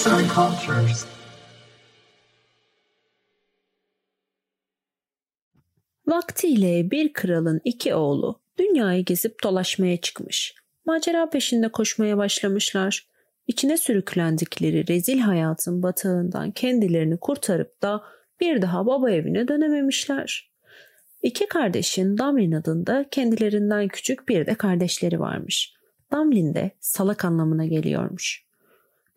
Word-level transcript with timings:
Arts 0.00 0.12
and 0.12 0.30
Cultures. 0.34 1.06
Vaktiyle 6.06 6.90
bir 6.90 7.12
kralın 7.12 7.60
iki 7.64 7.94
oğlu 7.94 8.40
dünyayı 8.58 9.04
gezip 9.04 9.42
dolaşmaya 9.42 10.00
çıkmış. 10.00 10.54
Macera 10.86 11.30
peşinde 11.30 11.68
koşmaya 11.68 12.16
başlamışlar. 12.16 13.06
İçine 13.46 13.76
sürüklendikleri 13.76 14.88
rezil 14.88 15.18
hayatın 15.18 15.82
batağından 15.82 16.50
kendilerini 16.50 17.16
kurtarıp 17.16 17.82
da 17.82 18.02
bir 18.40 18.62
daha 18.62 18.86
baba 18.86 19.10
evine 19.10 19.48
dönememişler. 19.48 20.50
İki 21.22 21.46
kardeşin 21.46 22.18
Damlin 22.18 22.52
adında 22.52 23.04
kendilerinden 23.10 23.88
küçük 23.88 24.28
bir 24.28 24.46
de 24.46 24.54
kardeşleri 24.54 25.20
varmış. 25.20 25.74
Damlin 26.12 26.54
de 26.54 26.70
salak 26.80 27.24
anlamına 27.24 27.66
geliyormuş. 27.66 28.49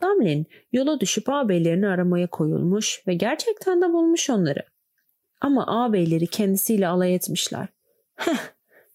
Damlin 0.01 0.45
yola 0.71 0.99
düşüp 0.99 1.29
ağabeylerini 1.29 1.87
aramaya 1.87 2.27
koyulmuş 2.27 3.03
ve 3.07 3.13
gerçekten 3.13 3.81
de 3.81 3.93
bulmuş 3.93 4.29
onları. 4.29 4.63
Ama 5.41 5.67
ağabeyleri 5.67 6.27
kendisiyle 6.27 6.87
alay 6.87 7.15
etmişler. 7.15 7.67
Heh, 8.15 8.37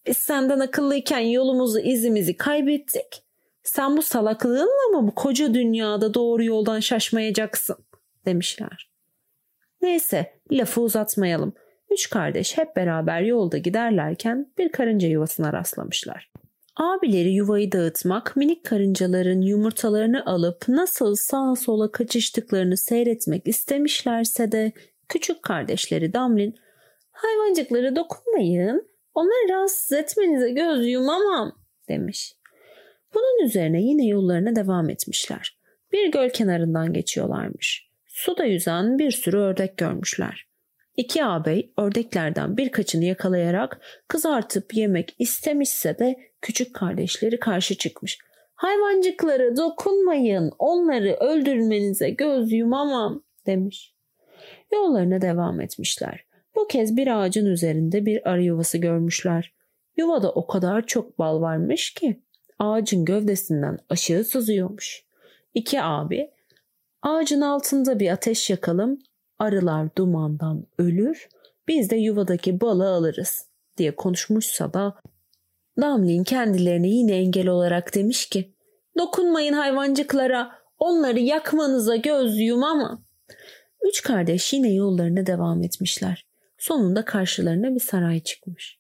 biz 0.06 0.18
senden 0.18 0.60
akıllıyken 0.60 1.18
yolumuzu 1.18 1.80
izimizi 1.80 2.36
kaybettik. 2.36 3.22
Sen 3.62 3.96
bu 3.96 4.02
salaklığınla 4.02 4.88
mı 4.92 5.06
bu 5.08 5.14
koca 5.14 5.54
dünyada 5.54 6.14
doğru 6.14 6.44
yoldan 6.44 6.80
şaşmayacaksın 6.80 7.76
demişler. 8.26 8.90
Neyse 9.82 10.32
lafı 10.52 10.80
uzatmayalım. 10.80 11.52
Üç 11.90 12.10
kardeş 12.10 12.58
hep 12.58 12.76
beraber 12.76 13.20
yolda 13.20 13.58
giderlerken 13.58 14.52
bir 14.58 14.72
karınca 14.72 15.08
yuvasına 15.08 15.52
rastlamışlar. 15.52 16.30
Abileri 16.78 17.32
yuvayı 17.32 17.72
dağıtmak, 17.72 18.36
minik 18.36 18.64
karıncaların 18.64 19.40
yumurtalarını 19.40 20.26
alıp 20.26 20.68
nasıl 20.68 21.14
sağa 21.14 21.54
sola 21.56 21.90
kaçıştıklarını 21.90 22.76
seyretmek 22.76 23.48
istemişlerse 23.48 24.52
de 24.52 24.72
küçük 25.08 25.42
kardeşleri 25.42 26.12
Damlin, 26.12 26.54
hayvancıkları 27.10 27.96
dokunmayın, 27.96 28.88
onları 29.14 29.52
rahatsız 29.52 29.92
etmenize 29.92 30.50
göz 30.50 30.86
yumamam 30.86 31.52
demiş. 31.88 32.34
Bunun 33.14 33.46
üzerine 33.46 33.82
yine 33.82 34.06
yollarına 34.06 34.56
devam 34.56 34.90
etmişler. 34.90 35.58
Bir 35.92 36.12
göl 36.12 36.30
kenarından 36.30 36.92
geçiyorlarmış. 36.92 37.90
Suda 38.06 38.44
yüzen 38.44 38.98
bir 38.98 39.10
sürü 39.10 39.36
ördek 39.36 39.76
görmüşler. 39.76 40.47
İki 40.98 41.24
ağabey 41.24 41.72
ördeklerden 41.76 42.56
birkaçını 42.56 43.04
yakalayarak 43.04 43.80
kızartıp 44.08 44.74
yemek 44.74 45.14
istemişse 45.18 45.98
de 45.98 46.16
küçük 46.40 46.74
kardeşleri 46.74 47.40
karşı 47.40 47.76
çıkmış. 47.76 48.18
Hayvancıklara 48.54 49.56
dokunmayın, 49.56 50.52
onları 50.58 51.14
öldürmenize 51.14 52.10
göz 52.10 52.52
yumamam 52.52 53.22
demiş. 53.46 53.94
Yollarına 54.72 55.20
devam 55.20 55.60
etmişler. 55.60 56.24
Bu 56.56 56.66
kez 56.66 56.96
bir 56.96 57.20
ağacın 57.20 57.46
üzerinde 57.46 58.06
bir 58.06 58.30
arı 58.30 58.42
yuvası 58.42 58.78
görmüşler. 58.78 59.54
Yuvada 59.96 60.32
o 60.32 60.46
kadar 60.46 60.86
çok 60.86 61.18
bal 61.18 61.40
varmış 61.40 61.94
ki 61.94 62.22
ağacın 62.58 63.04
gövdesinden 63.04 63.78
aşağı 63.88 64.24
sızıyormuş. 64.24 65.04
İki 65.54 65.82
abi 65.82 66.30
ağacın 67.02 67.40
altında 67.40 68.00
bir 68.00 68.10
ateş 68.10 68.50
yakalım 68.50 68.98
arılar 69.38 69.88
dumandan 69.98 70.66
ölür 70.78 71.28
biz 71.68 71.90
de 71.90 71.96
yuvadaki 71.96 72.60
balı 72.60 72.88
alırız 72.88 73.48
diye 73.76 73.96
konuşmuşsa 73.96 74.74
da 74.74 74.94
Damlin 75.80 76.24
kendilerine 76.24 76.88
yine 76.88 77.16
engel 77.16 77.48
olarak 77.48 77.94
demiş 77.94 78.26
ki 78.26 78.52
dokunmayın 78.98 79.52
hayvancıklara 79.52 80.50
onları 80.78 81.20
yakmanıza 81.20 81.96
göz 81.96 82.40
yumama. 82.40 83.02
Üç 83.88 84.02
kardeş 84.02 84.52
yine 84.52 84.72
yollarına 84.72 85.26
devam 85.26 85.62
etmişler. 85.62 86.26
Sonunda 86.58 87.04
karşılarına 87.04 87.74
bir 87.74 87.80
saray 87.80 88.20
çıkmış. 88.20 88.78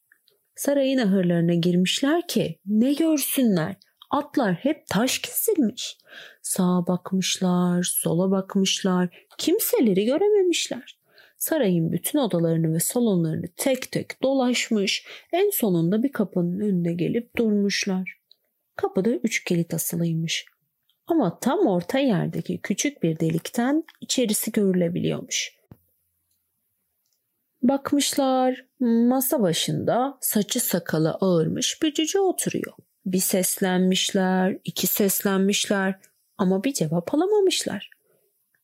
Sarayın 0.56 0.98
ahırlarına 0.98 1.54
girmişler 1.54 2.26
ki 2.26 2.58
ne 2.66 2.92
görsünler. 2.92 3.76
Atlar 4.10 4.54
hep 4.54 4.86
taş 4.86 5.18
kesilmiş. 5.18 5.98
Sağa 6.42 6.86
bakmışlar, 6.86 7.82
sola 7.82 8.30
bakmışlar, 8.30 9.26
kimseleri 9.38 10.04
görememişler. 10.04 10.98
Sarayın 11.38 11.92
bütün 11.92 12.18
odalarını 12.18 12.74
ve 12.74 12.80
salonlarını 12.80 13.46
tek 13.56 13.92
tek 13.92 14.22
dolaşmış, 14.22 15.06
en 15.32 15.50
sonunda 15.50 16.02
bir 16.02 16.12
kapının 16.12 16.60
önüne 16.60 16.92
gelip 16.92 17.36
durmuşlar. 17.36 18.18
Kapıda 18.76 19.10
üç 19.10 19.44
kilit 19.44 19.74
asılıymış. 19.74 20.46
Ama 21.06 21.38
tam 21.38 21.66
orta 21.66 21.98
yerdeki 21.98 22.60
küçük 22.62 23.02
bir 23.02 23.20
delikten 23.20 23.84
içerisi 24.00 24.52
görülebiliyormuş. 24.52 25.58
Bakmışlar 27.62 28.66
masa 28.80 29.42
başında 29.42 30.18
saçı 30.20 30.60
sakalı 30.60 31.10
ağırmış 31.10 31.82
bir 31.82 31.94
cüce 31.94 32.20
oturuyor. 32.20 32.72
Bir 33.12 33.18
seslenmişler, 33.18 34.58
iki 34.64 34.86
seslenmişler 34.86 35.94
ama 36.38 36.64
bir 36.64 36.72
cevap 36.72 37.14
alamamışlar. 37.14 37.90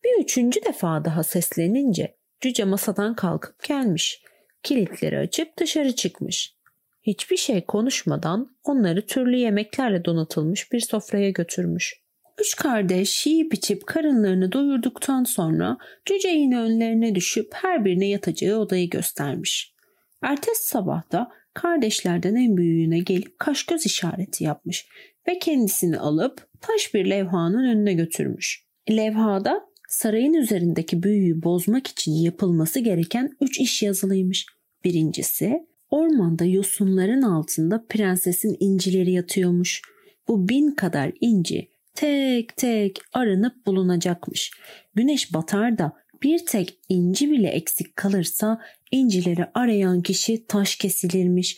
Bir 0.04 0.22
üçüncü 0.22 0.64
defa 0.64 1.04
daha 1.04 1.22
seslenince 1.22 2.16
cüce 2.40 2.64
masadan 2.64 3.14
kalkıp 3.14 3.62
gelmiş. 3.62 4.22
Kilitleri 4.62 5.18
açıp 5.18 5.58
dışarı 5.58 5.94
çıkmış. 5.94 6.54
Hiçbir 7.02 7.36
şey 7.36 7.64
konuşmadan 7.64 8.56
onları 8.64 9.06
türlü 9.06 9.36
yemeklerle 9.36 10.04
donatılmış 10.04 10.72
bir 10.72 10.80
sofraya 10.80 11.30
götürmüş. 11.30 11.94
Üç 12.40 12.56
kardeş 12.56 13.26
yiyip 13.26 13.54
içip 13.54 13.86
karınlarını 13.86 14.52
doyurduktan 14.52 15.24
sonra 15.24 15.78
cüce 16.04 16.28
yine 16.28 16.58
önlerine 16.58 17.14
düşüp 17.14 17.54
her 17.54 17.84
birine 17.84 18.08
yatacağı 18.08 18.58
odayı 18.58 18.90
göstermiş. 18.90 19.74
Ertesi 20.22 20.68
sabah 20.68 21.12
da 21.12 21.30
kardeşlerden 21.54 22.34
en 22.34 22.56
büyüğüne 22.56 22.98
gelip 22.98 23.38
kaş 23.38 23.66
göz 23.66 23.86
işareti 23.86 24.44
yapmış 24.44 24.86
ve 25.28 25.38
kendisini 25.38 25.98
alıp 25.98 26.46
taş 26.60 26.94
bir 26.94 27.10
levhanın 27.10 27.64
önüne 27.64 27.92
götürmüş. 27.92 28.64
Levhada 28.90 29.60
sarayın 29.88 30.34
üzerindeki 30.34 31.02
büyüyü 31.02 31.42
bozmak 31.42 31.86
için 31.86 32.12
yapılması 32.12 32.80
gereken 32.80 33.30
üç 33.40 33.60
iş 33.60 33.82
yazılıymış. 33.82 34.46
Birincisi 34.84 35.66
ormanda 35.90 36.44
yosunların 36.44 37.22
altında 37.22 37.84
prensesin 37.88 38.56
incileri 38.60 39.12
yatıyormuş. 39.12 39.82
Bu 40.28 40.48
bin 40.48 40.70
kadar 40.70 41.12
inci 41.20 41.68
tek 41.94 42.56
tek 42.56 42.98
aranıp 43.12 43.66
bulunacakmış. 43.66 44.52
Güneş 44.94 45.34
batar 45.34 45.78
da 45.78 45.92
bir 46.22 46.46
tek 46.46 46.78
inci 46.88 47.30
bile 47.30 47.48
eksik 47.48 47.96
kalırsa 47.96 48.60
incileri 48.94 49.46
arayan 49.54 50.02
kişi 50.02 50.46
taş 50.46 50.76
kesilirmiş. 50.76 51.56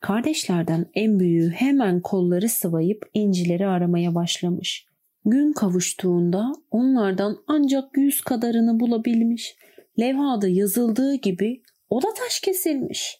Kardeşlerden 0.00 0.86
en 0.94 1.20
büyüğü 1.20 1.50
hemen 1.50 2.00
kolları 2.00 2.48
sıvayıp 2.48 3.10
incileri 3.14 3.66
aramaya 3.66 4.14
başlamış. 4.14 4.86
Gün 5.24 5.52
kavuştuğunda 5.52 6.52
onlardan 6.70 7.38
ancak 7.46 7.96
yüz 7.96 8.20
kadarını 8.20 8.80
bulabilmiş. 8.80 9.56
Levhada 10.00 10.48
yazıldığı 10.48 11.14
gibi 11.14 11.62
o 11.90 12.02
da 12.02 12.08
taş 12.14 12.40
kesilmiş. 12.40 13.18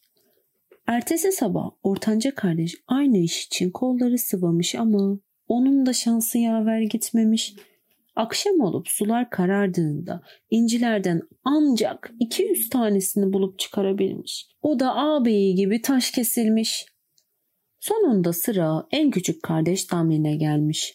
Ertesi 0.87 1.33
sabah 1.33 1.71
ortanca 1.83 2.35
kardeş 2.35 2.75
aynı 2.87 3.19
iş 3.19 3.47
için 3.47 3.71
kolları 3.71 4.19
sıvamış 4.19 4.75
ama 4.75 5.19
onun 5.49 5.87
da 5.87 5.93
şansı 5.93 6.39
yaver 6.39 6.81
gitmemiş. 6.81 7.55
Akşam 8.17 8.61
olup 8.61 8.89
sular 8.89 9.31
karardığında 9.31 10.23
incilerden 10.51 11.21
ancak 11.45 12.13
200 12.21 12.69
tanesini 12.69 13.33
bulup 13.33 13.59
çıkarabilmiş. 13.59 14.47
O 14.63 14.81
da 14.81 14.97
ağabeyi 14.97 15.55
gibi 15.55 15.83
taş 15.83 16.11
kesilmiş. 16.11 16.87
Sonunda 17.81 18.33
sıra 18.33 18.87
en 18.91 19.11
küçük 19.11 19.43
kardeş 19.43 19.93
Damlin'e 19.93 20.37
gelmiş. 20.37 20.95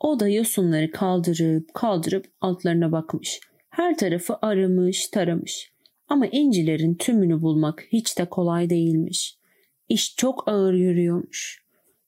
O 0.00 0.20
da 0.20 0.28
yosunları 0.28 0.90
kaldırıp 0.90 1.74
kaldırıp 1.74 2.26
altlarına 2.40 2.92
bakmış. 2.92 3.40
Her 3.70 3.98
tarafı 3.98 4.36
aramış 4.42 5.08
taramış. 5.08 5.72
Ama 6.08 6.26
incilerin 6.26 6.94
tümünü 6.94 7.42
bulmak 7.42 7.86
hiç 7.92 8.18
de 8.18 8.24
kolay 8.24 8.70
değilmiş. 8.70 9.38
İş 9.88 10.16
çok 10.16 10.48
ağır 10.48 10.74
yürüyormuş. 10.74 11.63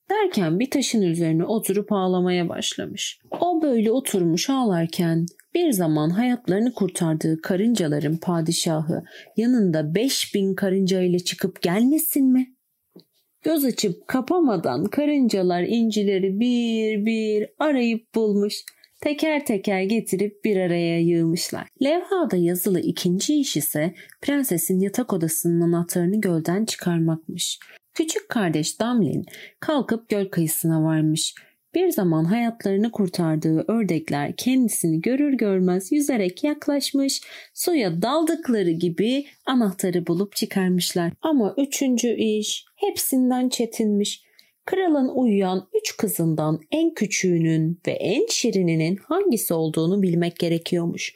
Derken 0.09 0.59
bir 0.59 0.69
taşın 0.69 1.01
üzerine 1.01 1.43
oturup 1.43 1.91
ağlamaya 1.91 2.49
başlamış. 2.49 3.19
O 3.41 3.61
böyle 3.61 3.91
oturmuş 3.91 4.49
ağlarken 4.49 5.25
bir 5.53 5.71
zaman 5.71 6.09
hayatlarını 6.09 6.73
kurtardığı 6.73 7.41
karıncaların 7.41 8.17
padişahı 8.17 9.03
yanında 9.37 9.95
beş 9.95 10.35
bin 10.35 10.55
karınca 10.55 11.01
ile 11.01 11.19
çıkıp 11.19 11.61
gelmesin 11.61 12.31
mi? 12.33 12.53
Göz 13.43 13.65
açıp 13.65 14.07
kapamadan 14.07 14.85
karıncalar 14.85 15.63
incileri 15.63 16.39
bir 16.39 17.05
bir 17.05 17.49
arayıp 17.59 18.15
bulmuş. 18.15 18.53
Teker 19.01 19.45
teker 19.45 19.81
getirip 19.81 20.45
bir 20.45 20.57
araya 20.57 20.99
yığmışlar. 20.99 21.67
Levhada 21.83 22.37
yazılı 22.37 22.79
ikinci 22.79 23.39
iş 23.39 23.57
ise 23.57 23.93
prensesin 24.21 24.79
yatak 24.79 25.13
odasının 25.13 25.61
anahtarını 25.61 26.21
gölden 26.21 26.65
çıkarmakmış. 26.65 27.59
Küçük 27.97 28.29
kardeş 28.29 28.79
Damlin 28.79 29.25
kalkıp 29.59 30.09
göl 30.09 30.29
kıyısına 30.29 30.83
varmış. 30.83 31.35
Bir 31.75 31.89
zaman 31.89 32.25
hayatlarını 32.25 32.91
kurtardığı 32.91 33.65
ördekler 33.67 34.35
kendisini 34.35 35.01
görür 35.01 35.33
görmez 35.33 35.91
yüzerek 35.91 36.43
yaklaşmış, 36.43 37.21
suya 37.53 38.01
daldıkları 38.01 38.71
gibi 38.71 39.25
anahtarı 39.45 40.07
bulup 40.07 40.35
çıkarmışlar. 40.35 41.13
Ama 41.21 41.55
üçüncü 41.57 42.09
iş 42.13 42.65
hepsinden 42.75 43.49
çetinmiş. 43.49 44.23
Kralın 44.65 45.09
uyuyan 45.09 45.69
üç 45.73 45.97
kızından 45.97 46.59
en 46.71 46.93
küçüğünün 46.93 47.79
ve 47.87 47.91
en 47.91 48.25
şirininin 48.29 48.95
hangisi 48.95 49.53
olduğunu 49.53 50.01
bilmek 50.01 50.39
gerekiyormuş. 50.39 51.15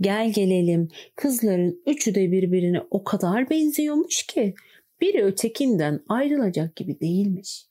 Gel 0.00 0.32
gelelim 0.32 0.88
kızların 1.16 1.82
üçü 1.86 2.14
de 2.14 2.32
birbirine 2.32 2.80
o 2.90 3.04
kadar 3.04 3.50
benziyormuş 3.50 4.22
ki 4.22 4.54
biri 5.00 5.24
ötekinden 5.24 6.00
ayrılacak 6.08 6.76
gibi 6.76 7.00
değilmiş. 7.00 7.66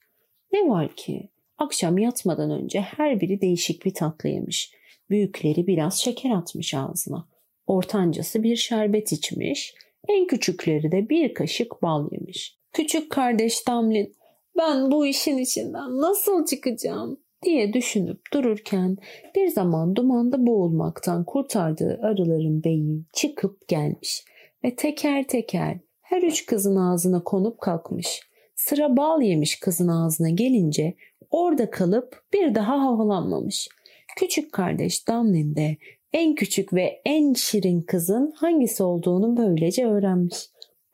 Ne 0.52 0.68
var 0.68 0.96
ki 0.96 1.30
akşam 1.58 1.98
yatmadan 1.98 2.50
önce 2.50 2.80
her 2.80 3.20
biri 3.20 3.40
değişik 3.40 3.84
bir 3.84 3.94
tatlı 3.94 4.28
yemiş. 4.28 4.72
Büyükleri 5.10 5.66
biraz 5.66 6.00
şeker 6.00 6.30
atmış 6.30 6.74
ağzına. 6.74 7.28
Ortancası 7.66 8.42
bir 8.42 8.56
şerbet 8.56 9.12
içmiş. 9.12 9.74
En 10.08 10.26
küçükleri 10.26 10.92
de 10.92 11.08
bir 11.08 11.34
kaşık 11.34 11.82
bal 11.82 12.08
yemiş. 12.12 12.58
Küçük 12.72 13.10
kardeş 13.10 13.66
Damlin 13.66 14.16
ben 14.56 14.90
bu 14.90 15.06
işin 15.06 15.38
içinden 15.38 16.00
nasıl 16.00 16.46
çıkacağım 16.46 17.20
diye 17.44 17.72
düşünüp 17.72 18.20
dururken 18.32 18.96
bir 19.34 19.48
zaman 19.48 19.96
dumanda 19.96 20.46
boğulmaktan 20.46 21.24
kurtardığı 21.24 22.00
arıların 22.02 22.64
beyi 22.64 23.04
çıkıp 23.12 23.68
gelmiş 23.68 24.24
ve 24.64 24.76
teker 24.76 25.28
teker 25.28 25.78
her 26.08 26.22
üç 26.22 26.46
kızın 26.46 26.76
ağzına 26.76 27.24
konup 27.24 27.60
kalkmış. 27.60 28.20
Sıra 28.54 28.96
bal 28.96 29.22
yemiş 29.22 29.60
kızın 29.60 29.88
ağzına 29.88 30.30
gelince 30.30 30.94
orada 31.30 31.70
kalıp 31.70 32.22
bir 32.32 32.54
daha 32.54 32.80
havalanmamış. 32.80 33.68
Küçük 34.16 34.52
kardeş 34.52 35.08
Damlin 35.08 35.56
de 35.56 35.76
en 36.12 36.34
küçük 36.34 36.74
ve 36.74 37.00
en 37.04 37.32
şirin 37.32 37.80
kızın 37.80 38.32
hangisi 38.36 38.82
olduğunu 38.82 39.36
böylece 39.36 39.86
öğrenmiş. 39.86 40.36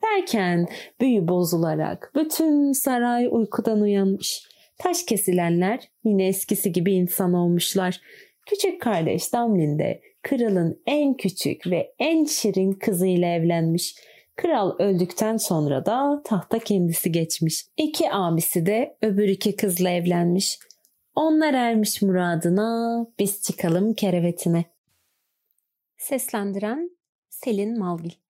Derken 0.03 0.67
büyü 1.01 1.27
bozularak 1.27 2.11
bütün 2.15 2.71
saray 2.71 3.27
uykudan 3.31 3.81
uyanmış. 3.81 4.47
Taş 4.77 5.05
kesilenler 5.05 5.79
yine 6.03 6.27
eskisi 6.27 6.71
gibi 6.71 6.93
insan 6.93 7.33
olmuşlar. 7.33 8.01
Küçük 8.45 8.81
kardeş 8.81 9.33
Damlin 9.33 9.79
de 9.79 10.01
kralın 10.21 10.81
en 10.85 11.13
küçük 11.13 11.67
ve 11.67 11.93
en 11.99 12.25
şirin 12.25 12.71
kızıyla 12.71 13.27
evlenmiş. 13.27 13.95
Kral 14.35 14.75
öldükten 14.79 15.37
sonra 15.37 15.85
da 15.85 16.21
tahta 16.25 16.59
kendisi 16.59 17.11
geçmiş. 17.11 17.65
İki 17.77 18.11
abisi 18.11 18.65
de 18.65 18.97
öbür 19.01 19.27
iki 19.27 19.55
kızla 19.55 19.89
evlenmiş. 19.89 20.59
Onlar 21.15 21.53
ermiş 21.53 22.01
muradına, 22.01 23.07
biz 23.19 23.41
çıkalım 23.41 23.93
kerevetine. 23.93 24.65
Seslendiren 25.97 26.89
Selin 27.29 27.79
Malgil 27.79 28.22